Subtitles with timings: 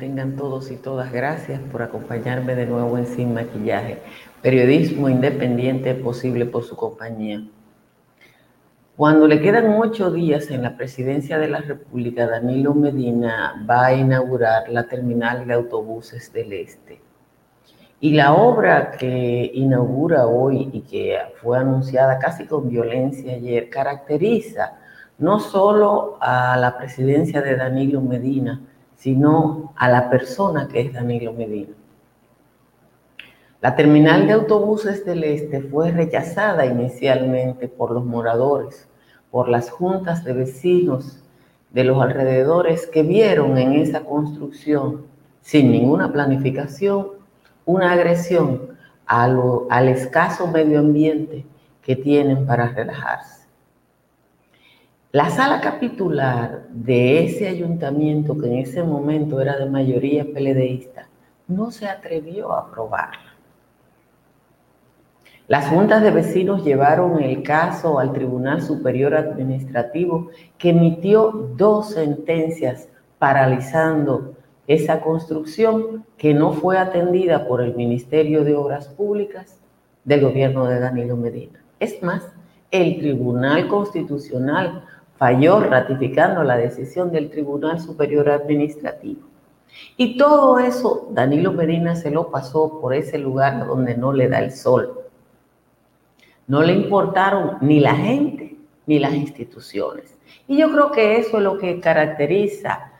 [0.00, 1.12] tengan todos y todas.
[1.12, 3.98] Gracias por acompañarme de nuevo en Sin Maquillaje,
[4.42, 7.44] periodismo independiente posible por su compañía.
[8.96, 13.94] Cuando le quedan ocho días en la presidencia de la República, Danilo Medina va a
[13.94, 17.00] inaugurar la terminal de autobuses del Este.
[18.00, 24.78] Y la obra que inaugura hoy y que fue anunciada casi con violencia ayer caracteriza
[25.18, 28.60] no solo a la presidencia de Danilo Medina,
[29.00, 31.74] sino a la persona que es Danilo Medina.
[33.62, 38.88] La terminal de autobuses del Este fue rechazada inicialmente por los moradores,
[39.30, 41.24] por las juntas de vecinos
[41.70, 45.06] de los alrededores que vieron en esa construcción,
[45.40, 47.08] sin ninguna planificación,
[47.64, 51.46] una agresión al escaso medio ambiente
[51.80, 53.39] que tienen para relajarse.
[55.12, 61.08] La sala capitular de ese ayuntamiento, que en ese momento era de mayoría peledeísta,
[61.48, 63.34] no se atrevió a aprobarla.
[65.48, 72.88] Las juntas de vecinos llevaron el caso al Tribunal Superior Administrativo, que emitió dos sentencias
[73.18, 74.34] paralizando
[74.68, 79.58] esa construcción que no fue atendida por el Ministerio de Obras Públicas
[80.04, 81.64] del gobierno de Danilo Medina.
[81.80, 82.22] Es más,
[82.70, 84.84] el Tribunal Constitucional
[85.20, 89.20] falló ratificando la decisión del Tribunal Superior Administrativo.
[89.98, 94.38] Y todo eso Danilo Medina se lo pasó por ese lugar donde no le da
[94.38, 94.98] el sol.
[96.46, 100.16] No le importaron ni la gente ni las instituciones.
[100.48, 102.90] Y yo creo que eso es lo que caracteriza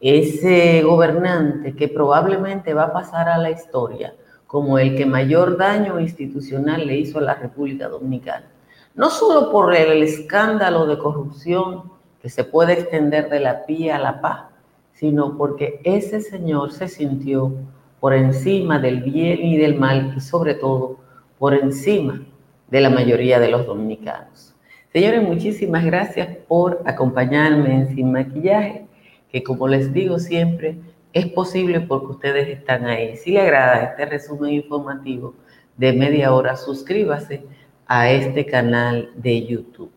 [0.00, 4.14] ese gobernante que probablemente va a pasar a la historia
[4.46, 8.46] como el que mayor daño institucional le hizo a la República Dominicana
[8.96, 14.00] no solo por el escándalo de corrupción que se puede extender de la pía a
[14.00, 14.46] la paz,
[14.94, 17.52] sino porque ese señor se sintió
[18.00, 20.96] por encima del bien y del mal y sobre todo
[21.38, 22.22] por encima
[22.68, 24.54] de la mayoría de los dominicanos.
[24.92, 28.86] Señores, muchísimas gracias por acompañarme en Sin Maquillaje,
[29.30, 30.78] que como les digo siempre,
[31.12, 33.14] es posible porque ustedes están ahí.
[33.16, 35.34] Si le agrada este resumen informativo
[35.76, 37.44] de media hora, suscríbase
[37.86, 39.90] a este canal de YouTube.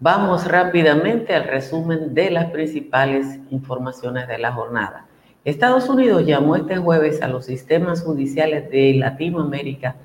[0.00, 5.06] Vamos rápidamente al resumen de las principales informaciones de la jornada.
[5.44, 9.96] Estados Unidos llamó este jueves a los sistemas judiciales de Latinoamérica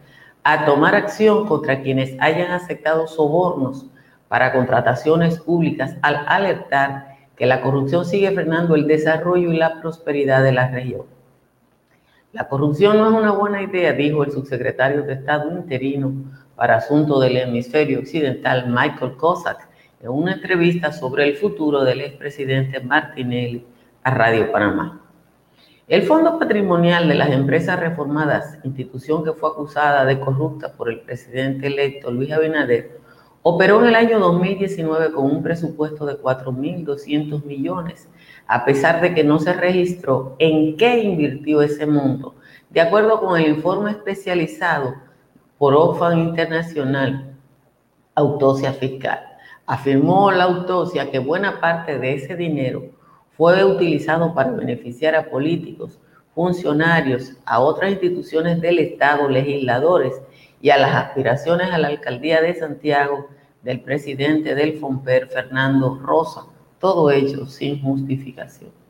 [0.43, 3.87] a tomar acción contra quienes hayan aceptado sobornos
[4.27, 10.43] para contrataciones públicas al alertar que la corrupción sigue frenando el desarrollo y la prosperidad
[10.43, 11.03] de la región.
[12.31, 16.13] La corrupción no es una buena idea, dijo el subsecretario de Estado interino
[16.55, 19.67] para Asuntos del Hemisferio Occidental, Michael Cossack,
[20.01, 23.65] en una entrevista sobre el futuro del expresidente Martinelli
[24.03, 25.01] a Radio Panamá.
[25.87, 31.01] El Fondo Patrimonial de las Empresas Reformadas, institución que fue acusada de corrupta por el
[31.01, 32.99] presidente electo Luis Abinader,
[33.43, 38.09] operó en el año 2019 con un presupuesto de 4.200 millones,
[38.47, 42.33] a pesar de que no se registró en qué invirtió ese monto,
[42.71, 44.95] de acuerdo con el informe especializado
[45.57, 47.35] por OFAN Internacional,
[48.13, 49.19] autopsia fiscal.
[49.65, 52.83] Afirmó la autopsia que buena parte de ese dinero
[53.37, 55.99] fue utilizado para beneficiar a políticos,
[56.33, 60.21] funcionarios, a otras instituciones del Estado, legisladores
[60.61, 63.27] y a las aspiraciones a la alcaldía de Santiago
[63.63, 66.45] del presidente del FOMPER, Fernando Rosa,
[66.79, 68.84] todo hecho sin justificación.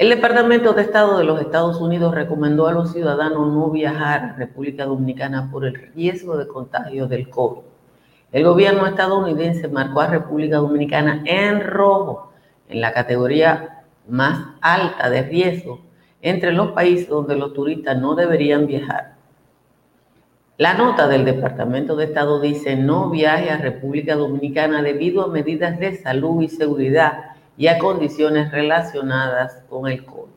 [0.00, 4.32] El Departamento de Estado de los Estados Unidos recomendó a los ciudadanos no viajar a
[4.32, 7.60] República Dominicana por el riesgo de contagio del COVID.
[8.32, 12.32] El gobierno estadounidense marcó a República Dominicana en rojo,
[12.70, 15.82] en la categoría más alta de riesgo
[16.22, 19.16] entre los países donde los turistas no deberían viajar.
[20.56, 25.78] La nota del Departamento de Estado dice no viaje a República Dominicana debido a medidas
[25.78, 27.30] de salud y seguridad
[27.60, 30.32] y a condiciones relacionadas con el COVID.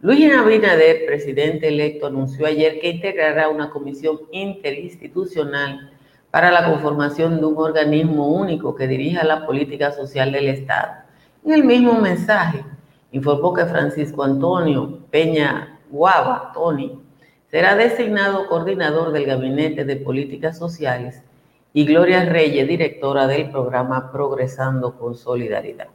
[0.00, 5.90] Luis Abinader, presidente electo, anunció ayer que integrará una comisión interinstitucional
[6.30, 11.02] para la conformación de un organismo único que dirija la política social del Estado.
[11.44, 12.64] En el mismo mensaje,
[13.10, 16.98] informó que Francisco Antonio Peña Guava, Tony,
[17.50, 21.22] será designado coordinador del Gabinete de Políticas Sociales
[21.74, 25.88] y Gloria Reyes, directora del programa Progresando con Solidaridad.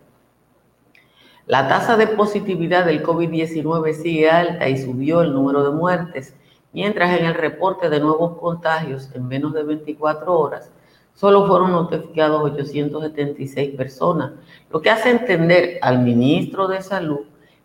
[1.48, 6.36] La tasa de positividad del COVID-19 sigue alta y subió el número de muertes,
[6.74, 10.72] mientras en el reporte de nuevos contagios en menos de 24 horas
[11.18, 14.34] solo fueron notificados 876 personas,
[14.70, 17.22] lo que hace entender al ministro de Salud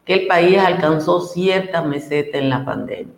[0.07, 3.13] que el país alcanzó cierta meseta en la pandemia.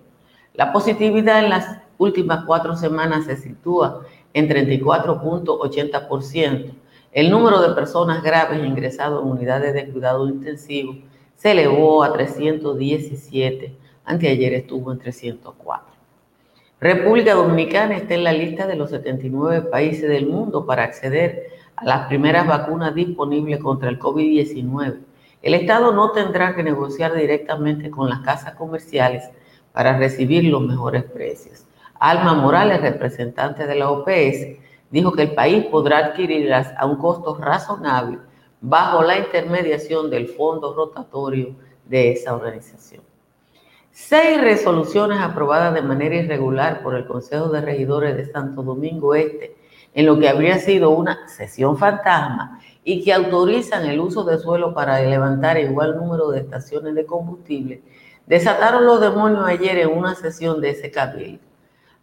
[0.54, 4.00] La positividad en las últimas cuatro semanas se sitúa
[4.32, 6.74] en 34.80%.
[7.14, 10.96] El número de personas graves ingresadas en unidades de cuidado intensivo
[11.36, 13.72] se elevó a 317,
[14.04, 15.94] anteayer estuvo en 304.
[16.80, 21.84] República Dominicana está en la lista de los 79 países del mundo para acceder a
[21.84, 24.98] las primeras vacunas disponibles contra el COVID-19.
[25.40, 29.22] El Estado no tendrá que negociar directamente con las casas comerciales
[29.72, 31.64] para recibir los mejores precios.
[32.00, 37.36] Alma Morales, representante de la OPS, dijo que el país podrá adquirirlas a un costo
[37.36, 38.18] razonable
[38.60, 41.54] bajo la intermediación del fondo rotatorio
[41.84, 43.02] de esa organización.
[43.90, 49.56] Seis resoluciones aprobadas de manera irregular por el Consejo de Regidores de Santo Domingo Este,
[49.94, 54.74] en lo que habría sido una sesión fantasma y que autorizan el uso de suelo
[54.74, 57.82] para levantar igual número de estaciones de combustible,
[58.26, 61.53] desataron los demonios ayer en una sesión de ese cabildo.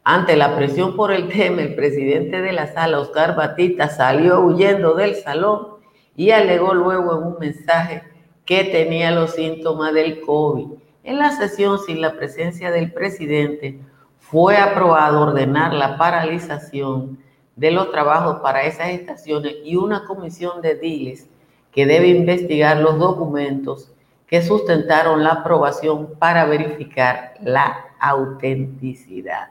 [0.04, 4.96] Ante la presión por el tema, el presidente de la sala, Oscar Batista, salió huyendo
[4.96, 5.68] del salón
[6.16, 8.04] y alegó luego en un mensaje
[8.46, 13.80] que tenía los síntomas del COVID en la sesión, sin la presencia del presidente,
[14.20, 17.18] fue aprobado ordenar la paralización
[17.56, 21.28] de los trabajos para esas estaciones y una comisión de diles
[21.72, 23.92] que debe investigar los documentos
[24.28, 29.50] que sustentaron la aprobación para verificar la autenticidad.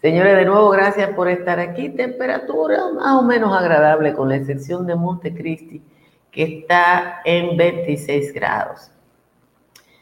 [0.00, 1.88] Señores, de nuevo, gracias por estar aquí.
[1.88, 5.82] Temperatura más o menos agradable, con la excepción de Montecristi,
[6.30, 8.90] que está en 26 grados.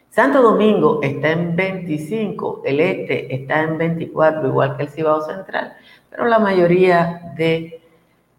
[0.09, 5.77] Santo Domingo está en 25, el este está en 24, igual que el Cibao Central,
[6.09, 7.79] pero la mayoría de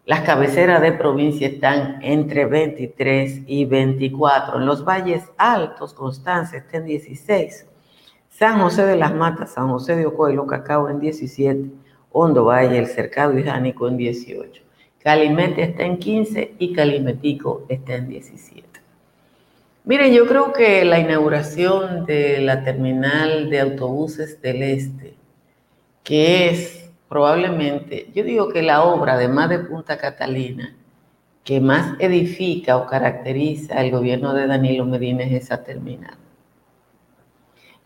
[0.05, 4.57] las cabeceras de provincia están entre 23 y 24.
[4.57, 7.67] En los valles altos, Constanza está en 16.
[8.31, 11.69] San José de las Matas, San José de Ocoa y Cacao en 17.
[12.13, 14.63] Hondo Valle, El Cercado y en 18.
[14.99, 18.67] Calimete está en 15 y Calimetico está en 17.
[19.83, 25.15] Miren, yo creo que la inauguración de la terminal de autobuses del Este,
[26.03, 30.75] que es probablemente, yo digo que la obra, además de Punta Catalina,
[31.43, 36.15] que más edifica o caracteriza el gobierno de Danilo Medina es esa terminal.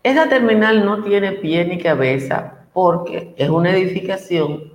[0.06, 4.72] Esa terminal no tiene pie ni cabeza porque es una edificación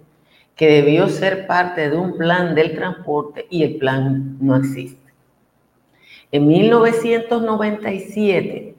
[0.57, 5.13] que debió ser parte de un plan del transporte y el plan no existe.
[6.33, 8.75] En 1997,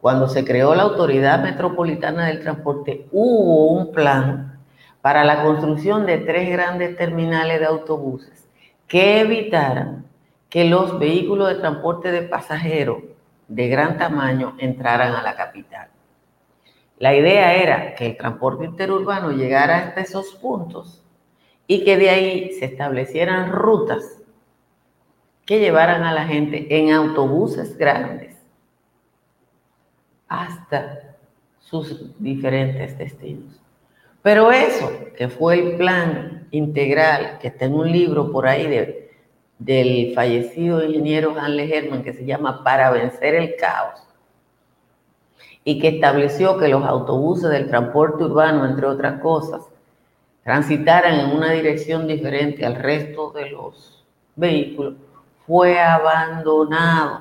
[0.00, 4.60] cuando se creó la Autoridad Metropolitana del Transporte, hubo un plan
[5.02, 8.46] para la construcción de tres grandes terminales de autobuses
[8.86, 10.04] que evitaran
[10.48, 13.09] que los vehículos de transporte de pasajeros
[13.50, 15.88] de gran tamaño entraran a la capital.
[16.98, 21.04] La idea era que el transporte interurbano llegara hasta esos puntos
[21.66, 24.22] y que de ahí se establecieran rutas
[25.44, 28.36] que llevaran a la gente en autobuses grandes
[30.28, 31.16] hasta
[31.58, 33.60] sus diferentes destinos.
[34.22, 39.09] Pero eso, que fue el plan integral, que está en un libro por ahí de,
[39.60, 44.00] del fallecido ingeniero Hanle Herman, que se llama Para vencer el caos,
[45.62, 49.60] y que estableció que los autobuses del transporte urbano, entre otras cosas,
[50.42, 54.02] transitaran en una dirección diferente al resto de los
[54.34, 54.94] vehículos,
[55.46, 57.20] fue abandonado.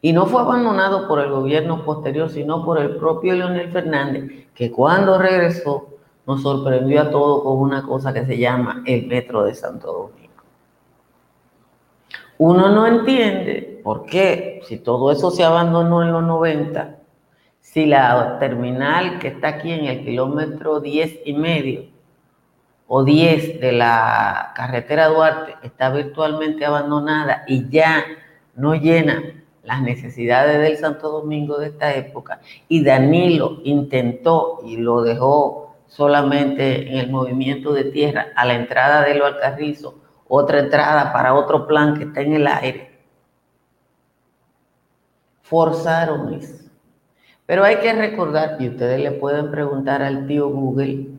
[0.00, 4.70] Y no fue abandonado por el gobierno posterior, sino por el propio Leonel Fernández, que
[4.70, 5.88] cuando regresó
[6.24, 10.25] nos sorprendió a todos con una cosa que se llama el Metro de Santo Domingo.
[12.38, 16.96] Uno no entiende por qué, si todo eso se abandonó en los 90,
[17.60, 21.84] si la terminal que está aquí en el kilómetro 10 y medio
[22.86, 28.04] o 10 de la carretera Duarte está virtualmente abandonada y ya
[28.54, 29.22] no llena
[29.62, 36.88] las necesidades del Santo Domingo de esta época, y Danilo intentó y lo dejó solamente
[36.88, 41.66] en el movimiento de tierra a la entrada de lo Alcarrizo, otra entrada para otro
[41.66, 43.00] plan que está en el aire,
[45.42, 46.64] forzaron eso.
[47.46, 51.16] Pero hay que recordar, y ustedes le pueden preguntar al tío Google,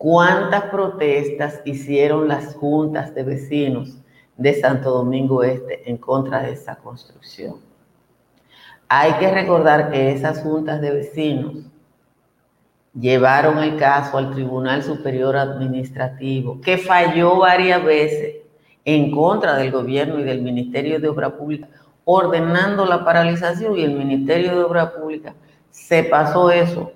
[0.00, 3.98] ¿Cuántas protestas hicieron las juntas de vecinos
[4.34, 7.56] de Santo Domingo Este en contra de esa construcción?
[8.88, 11.69] Hay que recordar que esas juntas de vecinos
[12.98, 18.36] llevaron el caso al Tribunal Superior Administrativo, que falló varias veces
[18.84, 21.68] en contra del gobierno y del Ministerio de Obra Pública,
[22.04, 25.34] ordenando la paralización y el Ministerio de Obra Pública
[25.70, 26.92] se pasó eso.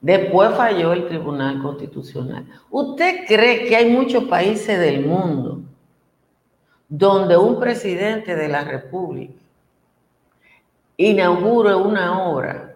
[0.00, 2.46] Después falló el Tribunal Constitucional.
[2.70, 5.60] ¿Usted cree que hay muchos países del mundo
[6.88, 9.34] donde un presidente de la República
[10.96, 12.69] inaugure una obra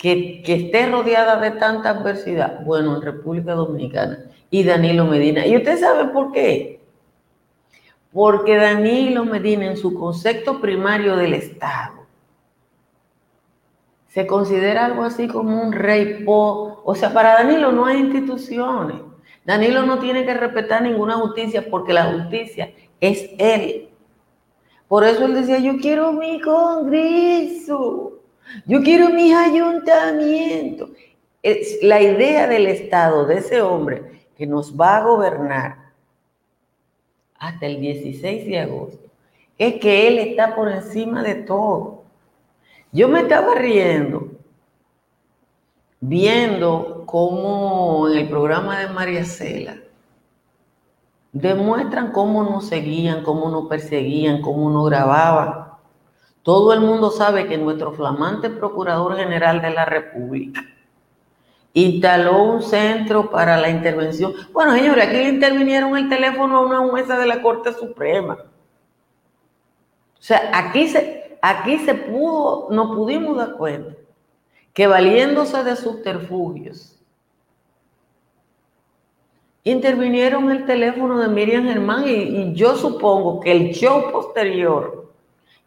[0.00, 2.64] que, esté rodeada de tanta adversidad?
[2.64, 5.46] Bueno, en República Dominicana y Danilo Medina.
[5.46, 6.80] ¿Y usted sabe por qué?
[8.12, 12.00] Porque Danilo Medina en su concepto primario del Estado
[14.08, 16.24] se considera algo así como un rey.
[16.26, 18.96] O sea, para Danilo no hay instituciones.
[19.44, 23.88] Danilo no tiene que respetar ninguna justicia porque la justicia es él.
[24.88, 28.19] Por eso él decía, yo quiero mi congreso,
[28.66, 30.90] yo quiero mis ayuntamientos.
[31.42, 35.90] Es la idea del Estado, de ese hombre que nos va a gobernar
[37.38, 39.08] hasta el 16 de agosto,
[39.56, 42.04] es que él está por encima de todo.
[42.92, 44.28] Yo me estaba riendo
[46.00, 49.76] viendo cómo en el programa de María Cela
[51.32, 55.59] demuestran cómo nos seguían, cómo nos perseguían, cómo nos grababan.
[56.42, 60.62] Todo el mundo sabe que nuestro flamante Procurador General de la República
[61.72, 64.32] instaló un centro para la intervención.
[64.52, 68.38] Bueno, señores, aquí le intervinieron el teléfono a una jueza de la Corte Suprema.
[70.18, 73.94] O sea, aquí se, aquí se pudo, nos pudimos dar cuenta
[74.72, 76.98] que valiéndose de subterfugios,
[79.64, 84.99] intervinieron el teléfono de Miriam Germán y, yo supongo que el show posterior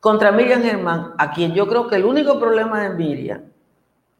[0.03, 3.41] contra Miriam Germán, a quien yo creo que el único problema de Miriam,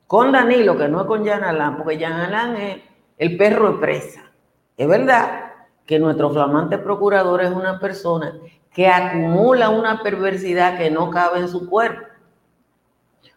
[0.07, 2.77] con Danilo, que no es con Jan Alán, porque Jan Alán es
[3.17, 4.31] el perro de presa.
[4.77, 5.51] Es verdad
[5.85, 8.33] que nuestro flamante procurador es una persona
[8.73, 12.07] que acumula una perversidad que no cabe en su cuerpo.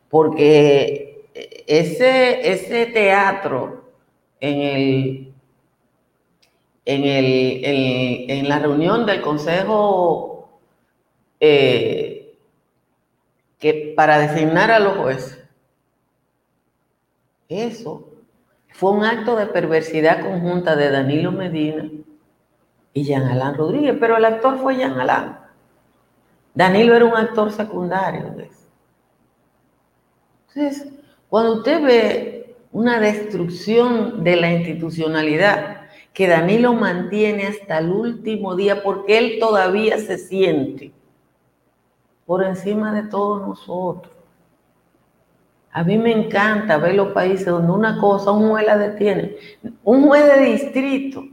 [0.09, 1.29] Porque
[1.67, 3.91] ese, ese teatro
[4.39, 5.35] en el
[6.85, 10.61] en, el, en, la reunión del Consejo
[11.41, 12.16] eh,
[13.59, 15.45] que para designar a los jueces.
[17.49, 18.09] Eso
[18.73, 21.89] fue un acto de perversidad conjunta de Danilo Medina
[22.93, 25.37] y Jean Alain Rodríguez, pero el actor fue Jean Alain.
[26.55, 28.35] Danilo era un actor secundario.
[30.49, 30.93] Entonces,
[31.29, 35.77] cuando usted ve una destrucción de la institucionalidad,
[36.17, 40.91] que Danilo mantiene hasta el último día porque él todavía se siente
[42.27, 44.13] por encima de todos nosotros.
[45.71, 49.37] A mí me encanta ver los países donde una cosa, un juez la detiene.
[49.85, 51.25] Un juez de distrito.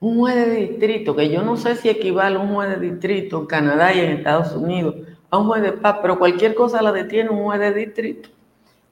[0.00, 3.38] Un juez de distrito, que yo no sé si equivale a un juez de distrito
[3.38, 4.96] en Canadá y en Estados Unidos,
[5.30, 8.30] a un juez de paz, pero cualquier cosa la detiene un juez de distrito.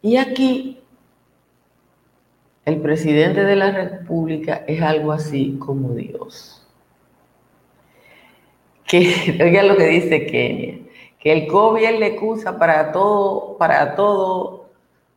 [0.03, 0.79] Y aquí
[2.65, 6.60] el presidente de la República es algo así como Dios.
[8.91, 10.81] Que, oiga lo que dice Kenia,
[11.21, 14.67] que el COVID es la excusa para todo, para todo.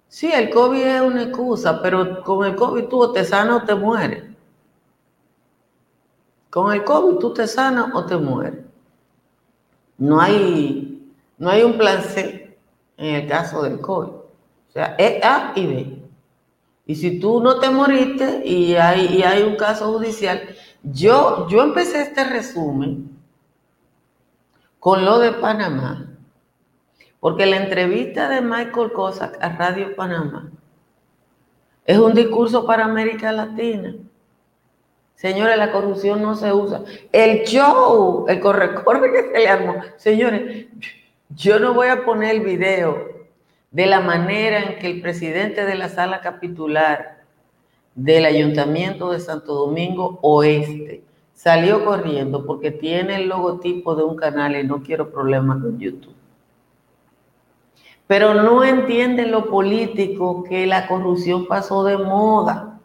[0.07, 3.65] Sí, el COVID es una excusa, pero con el COVID tú o te sanas o
[3.65, 4.25] te mueres.
[6.51, 8.59] Con el COVID tú te sanas o te mueres.
[9.97, 12.55] No hay, no hay un plan C
[12.97, 14.09] en el caso del COVID.
[14.09, 16.03] O sea, es A y B.
[16.85, 20.43] Y si tú no te moriste y hay, hay un caso judicial,
[20.83, 23.12] yo, yo empecé este resumen
[24.83, 26.05] con lo de Panamá,
[27.21, 30.51] porque la entrevista de Michael Cossack a Radio Panamá
[31.85, 33.95] es un discurso para América Latina.
[35.15, 36.83] Señores, la corrupción no se usa.
[37.13, 39.75] El show, el corre-corre que se le armó.
[39.95, 40.65] Señores,
[41.29, 43.07] yo no voy a poner el video
[43.71, 47.23] de la manera en que el presidente de la sala capitular
[47.95, 51.05] del Ayuntamiento de Santo Domingo Oeste
[51.43, 56.15] salió corriendo porque tiene el logotipo de un canal y no quiero problemas con YouTube.
[58.07, 62.79] Pero no entienden lo político que la corrupción pasó de moda.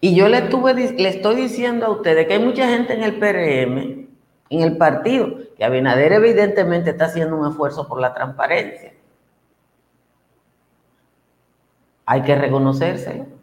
[0.00, 4.08] Y yo le, le estoy diciendo a ustedes que hay mucha gente en el PRM,
[4.50, 8.92] en el partido, Abinader evidentemente está haciendo un esfuerzo por la transparencia.
[12.04, 13.41] Hay que reconocérselo.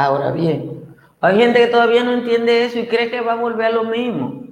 [0.00, 3.66] Ahora bien, hay gente que todavía no entiende eso y cree que va a volver
[3.66, 4.44] a lo mismo.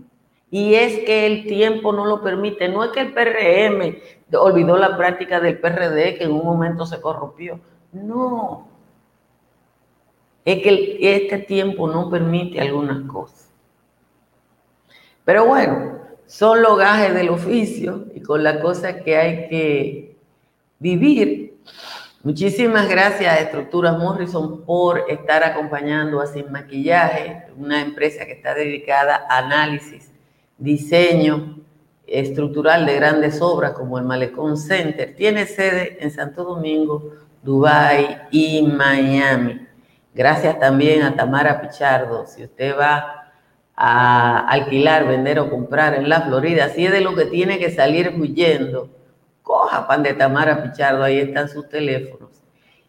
[0.50, 2.68] Y es que el tiempo no lo permite.
[2.68, 3.96] No es que el PRM
[4.34, 7.60] olvidó la práctica del PRD que en un momento se corrompió.
[7.92, 8.68] No.
[10.44, 13.50] Es que este tiempo no permite algunas cosas.
[15.24, 20.16] Pero bueno, son los gajes del oficio y con la cosa que hay que
[20.78, 21.47] vivir.
[22.24, 28.54] Muchísimas gracias a Estructuras Morrison por estar acompañando a Sin Maquillaje, una empresa que está
[28.54, 30.10] dedicada a análisis,
[30.58, 31.60] diseño
[32.08, 35.14] estructural de grandes obras como el Malecón Center.
[35.14, 39.68] Tiene sede en Santo Domingo, Dubái y Miami.
[40.12, 42.26] Gracias también a Tamara Pichardo.
[42.26, 43.30] Si usted va
[43.76, 47.70] a alquilar, vender o comprar en la Florida, si es de lo que tiene que
[47.70, 48.90] salir huyendo,
[49.48, 52.28] coja pan de Tamara Pichardo, ahí están sus teléfonos.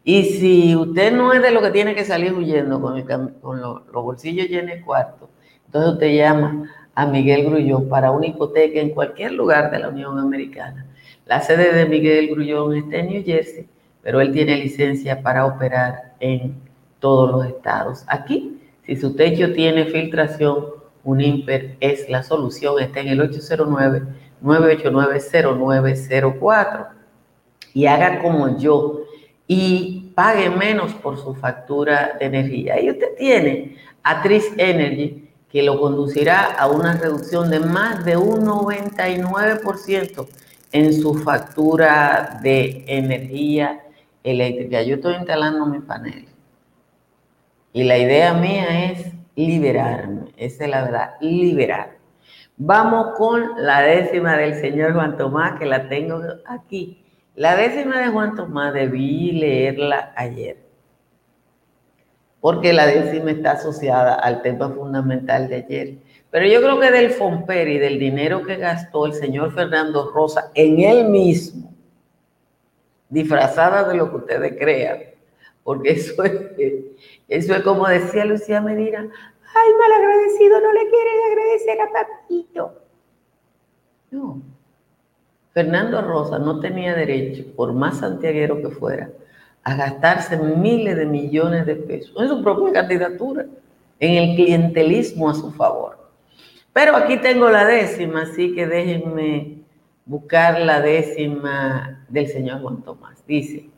[0.04, 4.48] Y si usted no es de lo que tiene que salir huyendo con, los, bolsillos
[4.50, 5.30] llenos de cuarto,
[5.66, 10.20] entonces usted llama a Miguel Grullón para una hipoteca en cualquier lugar de la Unión
[10.20, 10.86] Americana.
[11.25, 13.66] La sede de Miguel Grullón está en New Jersey,
[14.01, 16.56] pero él tiene licencia para operar en
[17.00, 18.04] todos los estados.
[18.08, 20.66] Aquí, si su techo tiene filtración,
[21.06, 24.01] un IMPER es la solución, está en el 809
[24.43, 26.88] 989-0904
[27.74, 29.03] y haga como yo
[29.48, 32.81] y pague menos por su factura de energía.
[32.81, 38.46] Y usted tiene a Energy que lo conducirá a una reducción de más de un
[38.46, 40.27] 99%
[40.72, 43.84] en su factura de energía
[44.24, 44.84] eléctrica.
[44.84, 46.27] Yo estoy instalando mi panel
[47.74, 51.99] y la idea mía es liberarme, esa es la verdad, liberar.
[52.62, 57.06] Vamos con la décima del señor Juan Tomás, que la tengo aquí.
[57.36, 60.58] La décima de Juan Tomás debí leerla ayer,
[62.42, 65.98] porque la décima está asociada al tema fundamental de ayer.
[66.32, 70.52] Pero yo creo que del Fomper y del dinero que gastó el señor Fernando Rosa
[70.54, 71.74] en él mismo,
[73.08, 75.00] disfrazada de lo que ustedes crean,
[75.63, 76.34] porque eso es,
[77.30, 79.08] eso es como decía Lucía Medina,
[79.56, 82.74] ay, mal agradecido, no le quieren agradecer a papito.
[84.12, 84.42] No.
[85.54, 89.10] Fernando Rosa no tenía derecho, por más santiaguero que fuera,
[89.64, 93.46] a gastarse miles de millones de pesos en su propia candidatura,
[94.00, 95.98] en el clientelismo a su favor.
[96.72, 99.60] Pero aquí tengo la décima, así que déjenme
[100.06, 103.24] buscar la décima del señor Juan Tomás.
[103.28, 103.70] Dice,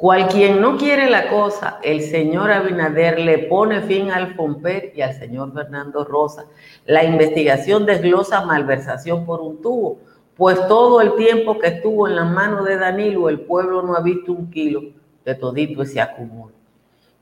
[0.00, 5.02] Cual quien no quiere la cosa, el señor Abinader le pone fin al Fomper y
[5.02, 6.46] al señor Fernando Rosa.
[6.86, 9.98] La investigación desglosa malversación por un tubo,
[10.38, 14.00] pues todo el tiempo que estuvo en la mano de Danilo, el pueblo no ha
[14.00, 14.80] visto un kilo
[15.22, 16.54] de todito ese acumulo.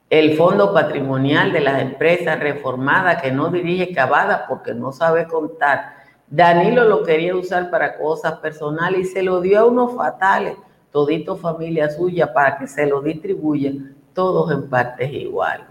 [0.08, 5.96] El fondo patrimonial de las empresas reformadas que no dirige Cavada porque no sabe contar.
[6.28, 10.54] Danilo lo quería usar para cosas personales y se lo dio a unos fatales
[10.90, 13.72] todito familia suya para que se lo distribuya,
[14.12, 15.66] todos en partes igual.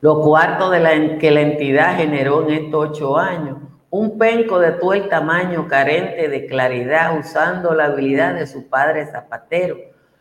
[0.00, 3.58] Los cuartos de la, que la entidad generó en estos ocho años,
[3.90, 9.06] un penco de todo el tamaño carente de claridad usando la habilidad de su padre
[9.06, 9.76] zapatero,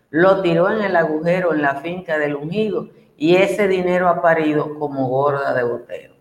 [0.10, 4.80] lo tiró en el agujero en la finca del ungido y ese dinero ha parido
[4.80, 6.17] como gorda de botero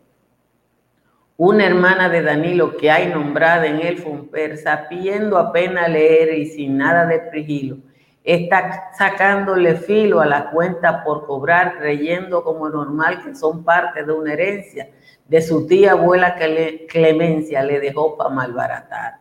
[1.38, 6.78] una hermana de Danilo que hay nombrada en el Fumper, sabiendo apenas leer y sin
[6.78, 7.76] nada de prigilo,
[8.24, 14.12] está sacándole filo a la cuenta por cobrar, creyendo como normal que son parte de
[14.12, 14.88] una herencia
[15.28, 19.18] de su tía abuela que le, Clemencia le dejó para malbaratar.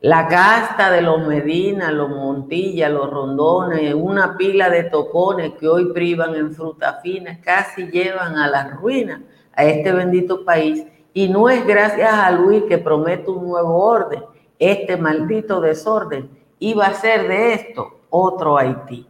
[0.00, 5.92] La casta de los Medina, los Montilla, los Rondones, una pila de tocones que hoy
[5.92, 9.22] privan en fruta fina, casi llevan a la ruina
[9.54, 14.22] a este bendito país y no es gracias a Luis que promete un nuevo orden.
[14.58, 19.08] Este maldito desorden iba a ser de esto otro Haití.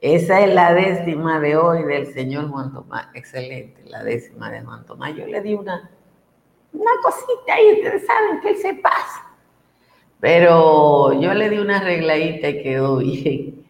[0.00, 3.08] Esa es la décima de hoy del señor Juan Tomás.
[3.14, 5.14] Excelente, la décima de Juan Tomás.
[5.14, 5.90] Yo le di una,
[6.72, 9.26] una cosita y ustedes saben que él se pasa.
[10.18, 13.64] Pero yo le di una arregladita y quedó bien.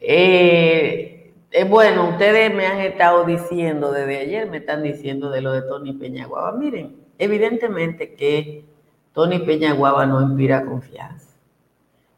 [0.00, 1.13] Eh,
[1.56, 5.62] eh, bueno, ustedes me han estado diciendo desde ayer, me están diciendo de lo de
[5.62, 6.50] Tony Peñaguaba.
[6.50, 8.64] Miren, evidentemente que
[9.12, 11.38] Tony Peñaguaba no inspira confianza.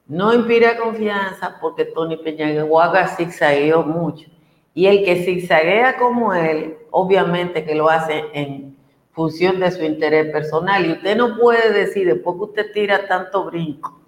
[0.07, 4.31] No inspira confianza porque Tony Peñaguaba zigzagueó mucho.
[4.73, 8.75] Y el que zigzaguea como él, obviamente que lo hace en
[9.11, 10.87] función de su interés personal.
[10.87, 14.01] Y usted no puede decir, después que usted tira tanto brinco,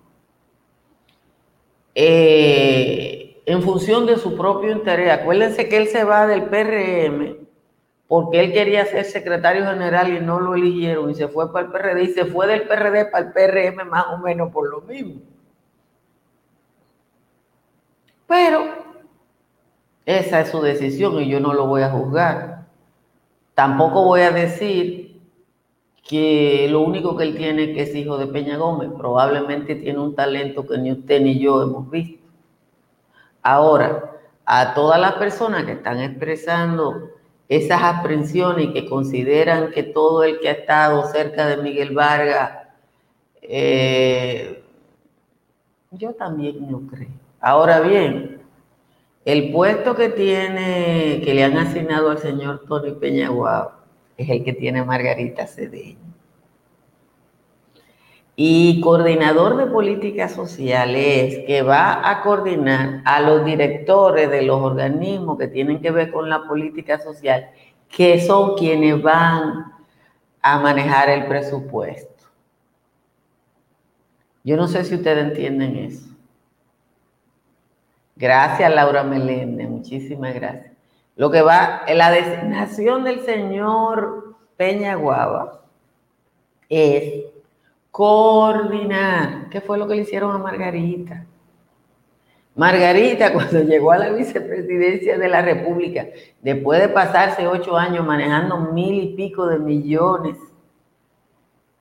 [1.94, 5.10] eh, en función de su propio interés.
[5.10, 7.48] Acuérdense que él se va del PRM
[8.06, 11.72] porque él quería ser secretario general y no lo eligieron y se fue para el
[11.72, 15.22] PRD y se fue del PRD para el PRM más o menos por lo mismo.
[18.26, 18.64] Pero
[20.04, 22.66] esa es su decisión y yo no lo voy a juzgar.
[23.54, 25.22] Tampoco voy a decir
[26.06, 28.90] que lo único que él tiene es que es hijo de Peña Gómez.
[28.94, 32.17] Probablemente tiene un talento que ni usted ni yo hemos visto.
[33.50, 34.10] Ahora,
[34.44, 37.12] a todas las personas que están expresando
[37.48, 42.68] esas aprensiones y que consideran que todo el que ha estado cerca de Miguel Vargas,
[43.40, 44.62] eh,
[45.92, 47.08] yo también no creo.
[47.40, 48.42] Ahora bien,
[49.24, 53.72] el puesto que tiene, que le han asignado al señor Tony Peñaguao,
[54.18, 55.96] es el que tiene Margarita Cedeño.
[58.40, 65.36] Y coordinador de políticas sociales que va a coordinar a los directores de los organismos
[65.36, 67.50] que tienen que ver con la política social,
[67.88, 69.72] que son quienes van
[70.40, 72.26] a manejar el presupuesto.
[74.44, 76.06] Yo no sé si ustedes entienden eso.
[78.14, 80.76] Gracias, Laura Meléndez, muchísimas gracias.
[81.16, 85.64] Lo que va, la designación del señor Peña Guava
[86.68, 87.24] es
[87.98, 89.48] coordinar.
[89.50, 91.26] ¿Qué fue lo que le hicieron a Margarita?
[92.54, 96.06] Margarita, cuando llegó a la vicepresidencia de la República,
[96.40, 100.36] después de pasarse ocho años manejando mil y pico de millones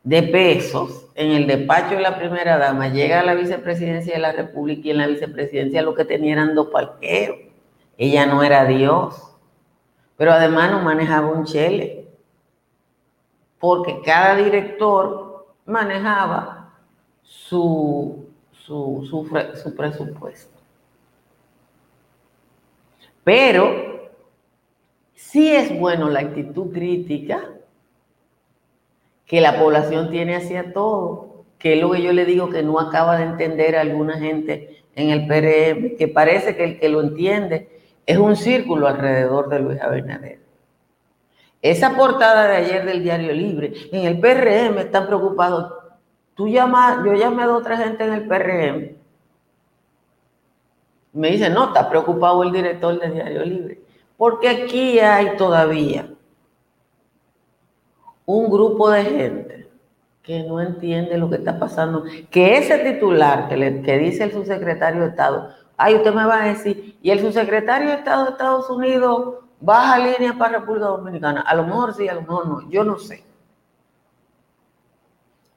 [0.04, 4.32] de pesos en el despacho de la primera dama, llega a la vicepresidencia de la
[4.32, 7.38] República y en la vicepresidencia lo que tenía eran dos parqueros.
[7.96, 9.38] Ella no era Dios,
[10.18, 12.08] pero además no manejaba un chele,
[13.60, 15.27] porque cada director
[15.68, 16.74] manejaba
[17.22, 20.58] su, su, presupuesto.
[23.24, 24.10] Pero
[25.14, 27.54] sí es bueno la actitud crítica
[29.26, 32.80] que la población tiene hacia todo, que es lo que yo le digo que no
[32.80, 37.70] acaba de entender alguna gente en el PRM, que parece que el que lo entiende
[38.06, 40.47] es un círculo alrededor de Luis Abinader.
[41.62, 45.74] Esa portada de ayer del Diario Libre, en el PRM están preocupados.
[46.36, 48.96] Tú llamas, yo llamé a otra gente en el PRM.
[51.14, 53.82] Me dice, no, está preocupado el director del Diario Libre.
[54.18, 56.10] Porque aquí hay todavía
[58.26, 59.70] un grupo de gente
[60.22, 62.04] que no entiende lo que está pasando.
[62.30, 66.44] Que ese titular que, le, que dice el subsecretario de Estado, ay, usted me va
[66.44, 71.42] a decir, y el subsecretario de Estado de Estados Unidos baja línea para República Dominicana.
[71.42, 73.24] A lo mejor sí, a lo mejor no, yo no sé.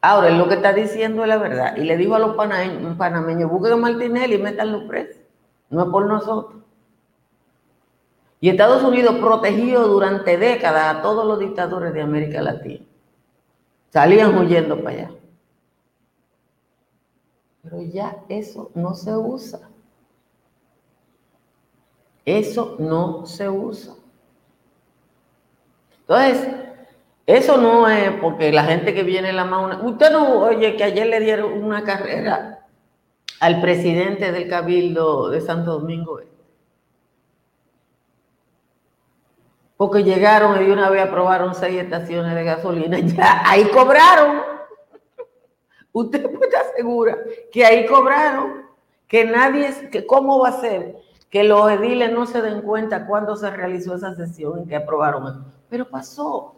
[0.03, 1.77] Ahora, lo que está diciendo es la verdad.
[1.77, 5.21] Y le digo a los panameños, busquen a Martinelli y métanlo preso.
[5.69, 6.63] No es por nosotros.
[8.41, 12.87] Y Estados Unidos protegió durante décadas a todos los dictadores de América Latina.
[13.91, 15.11] Salían huyendo para allá.
[17.63, 19.70] Pero ya eso no se usa.
[22.25, 23.95] Eso no se usa.
[26.01, 26.49] Entonces,
[27.27, 29.81] eso no es porque la gente que viene en la mano.
[29.85, 32.67] Usted no oye que ayer le dieron una carrera
[33.39, 36.21] al presidente del Cabildo de Santo Domingo.
[39.77, 42.99] Porque llegaron y una vez aprobaron seis estaciones de gasolina.
[43.17, 44.43] Ya ahí cobraron.
[45.93, 47.17] Usted puede estar segura
[47.53, 48.67] que ahí cobraron.
[49.07, 50.97] Que nadie, que cómo va a ser
[51.31, 55.47] que los ediles no se den cuenta cuándo se realizó esa sesión y que aprobaron
[55.69, 56.57] Pero pasó.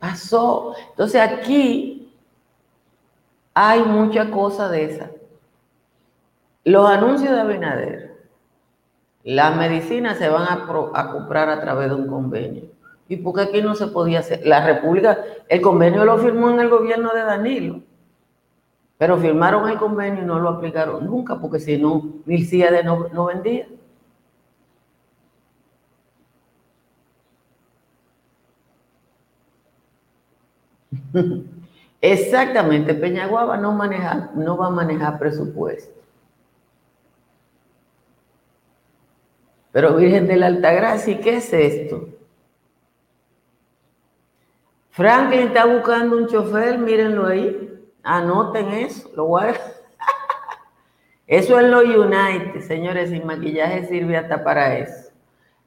[0.00, 0.74] Pasó.
[0.90, 2.12] Entonces aquí
[3.54, 5.10] hay mucha cosa de esa.
[6.64, 8.28] Los anuncios de Abinader,
[9.22, 12.64] las medicinas se van a, a comprar a través de un convenio.
[13.06, 14.44] ¿Y por qué aquí no se podía hacer?
[14.44, 17.80] La República, el convenio lo firmó en el gobierno de Danilo.
[19.04, 23.26] Pero firmaron el convenio y no lo aplicaron nunca, porque si no, de no, no
[23.26, 23.68] vendía.
[32.00, 36.00] Exactamente, Peñaguaba no, maneja, no va a manejar presupuesto.
[39.70, 42.08] Pero Virgen de la Altagracia, ¿qué es esto?
[44.92, 47.73] Franklin está buscando un chofer, mírenlo ahí.
[48.04, 49.44] Anoten eso, lo voy
[51.26, 55.10] Eso es lo United, señores, sin maquillaje sirve hasta para eso.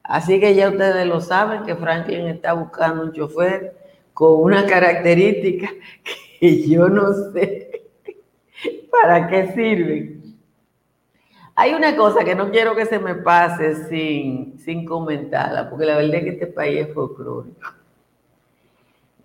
[0.04, 3.76] Así que ya ustedes lo saben que Franklin está buscando un chofer
[4.14, 5.68] con una característica
[6.40, 7.90] que yo no sé
[8.92, 10.18] para qué sirve.
[11.56, 15.98] Hay una cosa que no quiero que se me pase sin, sin comentarla, porque la
[15.98, 17.77] verdad es que este país es folclórico.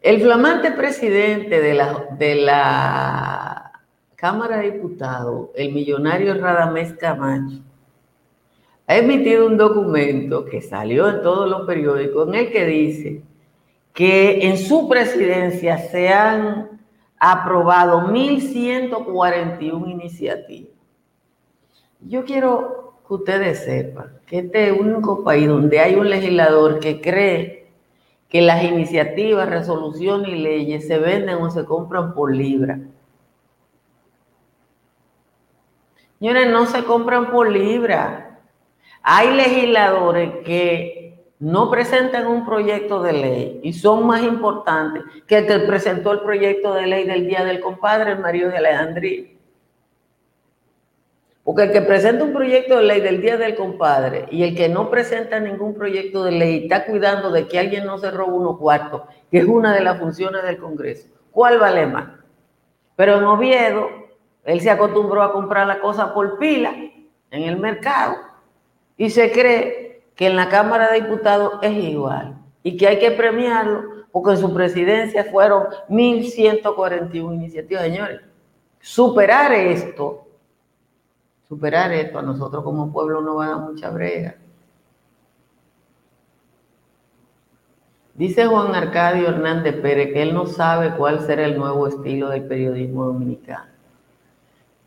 [0.03, 3.71] El flamante presidente de la, de la
[4.17, 7.61] Cámara de Diputados, el millonario Radamés Camacho,
[8.89, 13.23] ha emitido un documento que salió en todos los periódicos en el que dice
[13.93, 16.81] que en su presidencia se han
[17.17, 20.73] aprobado 1.141 iniciativas.
[22.01, 26.81] Yo quiero que ustedes sepan que este es el único país donde hay un legislador
[26.81, 27.62] que cree
[28.33, 32.81] que las iniciativas, resoluciones y leyes se venden o se compran por libra.
[36.19, 38.41] Señores, no se compran por libra.
[39.03, 45.47] Hay legisladores que no presentan un proyecto de ley y son más importantes que el
[45.47, 49.27] que presentó el proyecto de ley del Día del Compadre, el marido de Alejandría.
[51.45, 54.69] Porque el que presenta un proyecto de ley del Día del Compadre y el que
[54.69, 58.59] no presenta ningún proyecto de ley está cuidando de que alguien no se robe unos
[58.59, 61.09] cuartos, que es una de las funciones del Congreso.
[61.33, 62.11] ¿Cuál vale más?
[62.95, 63.89] Pero en Oviedo,
[64.45, 66.73] él se acostumbró a comprar la cosa por pila
[67.31, 68.17] en el mercado
[68.97, 73.11] y se cree que en la Cámara de Diputados es igual y que hay que
[73.11, 77.83] premiarlo porque en su presidencia fueron 1.141 iniciativas.
[77.85, 78.21] Señores,
[78.81, 80.29] superar esto
[81.53, 84.37] superar esto, a nosotros como pueblo no va a dar mucha brega.
[88.15, 92.45] Dice Juan Arcadio Hernández Pérez que él no sabe cuál será el nuevo estilo del
[92.45, 93.71] periodismo dominicano.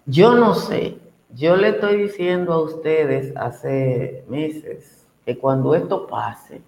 [0.08, 0.98] Yo no sé,
[1.36, 6.64] yo le estoy diciendo a ustedes hace meses que cuando esto pase,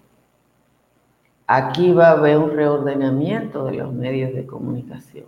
[1.48, 5.26] aquí va a haber un reordenamiento de los medios de comunicación.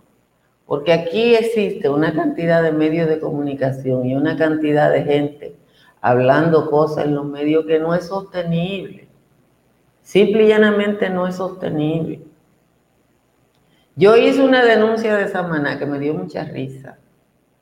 [0.71, 5.57] Porque aquí existe una cantidad de medios de comunicación y una cantidad de gente
[5.99, 9.09] hablando cosas en los medios que no es sostenible.
[10.01, 12.23] Simple y llanamente no es sostenible.
[13.97, 16.97] Yo hice una denuncia de Samaná que me dio mucha risa,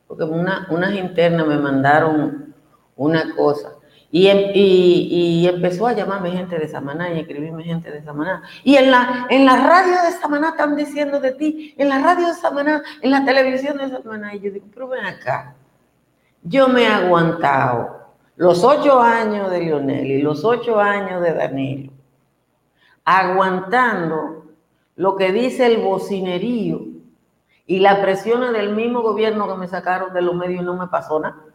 [0.07, 2.53] porque una, unas internas me mandaron
[2.95, 3.71] una cosa.
[4.11, 8.41] Em, y, empezó a llamarme gente de Samaná y escribirme gente de Samaná.
[8.63, 12.27] Y en la, en la radio de Samaná están diciendo de ti, en la radio
[12.27, 14.33] de Samaná, en la televisión de Samaná.
[14.35, 15.55] Y yo digo, pero ven acá.
[16.41, 17.99] Yo me he aguantado
[18.35, 21.91] los ocho años de Lionel y los ocho años de Danilo,
[23.03, 24.45] aguantando
[24.95, 26.81] lo que dice el bocinerío
[27.67, 30.87] y la presión del mismo gobierno que me sacaron de los medios y no me
[30.87, 31.48] pasó nada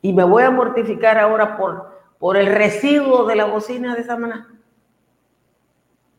[0.00, 4.48] y me voy a mortificar ahora por, por el residuo de la bocina de Samaná.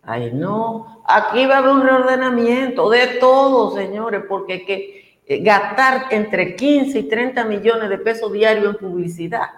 [0.02, 6.08] Ay, no, aquí va a haber un reordenamiento de todo, señores, porque que eh, gastar
[6.10, 9.49] entre 15 y 30 millones de pesos diarios en publicidad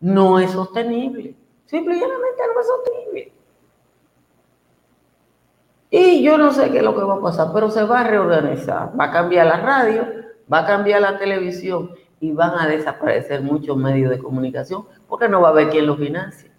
[0.00, 1.34] no es sostenible.
[1.66, 3.32] Simplemente no es sostenible.
[5.90, 8.04] Y yo no sé qué es lo que va a pasar, pero se va a
[8.04, 8.98] reorganizar.
[8.98, 10.06] Va a cambiar la radio,
[10.52, 11.90] va a cambiar la televisión
[12.24, 15.98] y van a desaparecer muchos medios de comunicación porque no va a haber quien los
[15.98, 16.50] financie.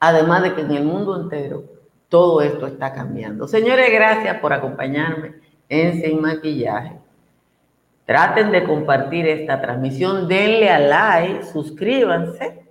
[0.00, 1.62] Además de que en el mundo entero
[2.08, 3.46] todo esto está cambiando.
[3.46, 5.34] Señores, gracias por acompañarme
[5.68, 6.98] en Sin Maquillaje.
[8.04, 12.64] Traten de compartir esta transmisión, denle a like, suscríbanse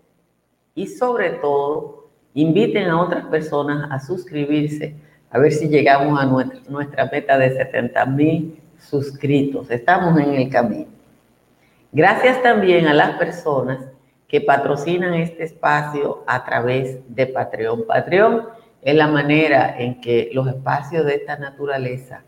[0.76, 4.98] y sobre todo inviten a otras personas a suscribirse
[5.32, 9.72] a ver si llegamos a nuestra, nuestra meta de 70 mil suscritos.
[9.72, 10.99] Estamos en el camino.
[11.92, 13.80] Gracias también a las personas
[14.28, 17.88] que patrocinan este espacio a través de Patreon.
[17.88, 18.44] Patreon
[18.84, 22.24] es la manera en que los espacios de esta naturaleza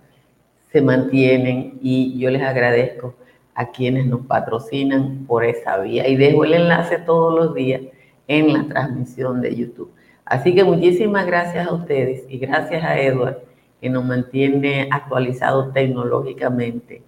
[0.71, 3.13] se mantienen y yo les agradezco
[3.53, 7.81] a quienes nos patrocinan por esa vía y dejo el enlace todos los días
[8.27, 9.91] en la transmisión de YouTube.
[10.25, 13.37] Así que muchísimas gracias a ustedes y gracias a Edward
[13.79, 17.03] que nos mantiene actualizados tecnológicamente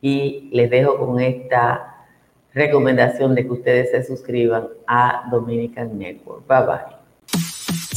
[0.00, 2.06] y les dejo con esta
[2.54, 6.46] recomendación de que ustedes se suscriban a Dominican Network.
[6.46, 6.97] Bye bye.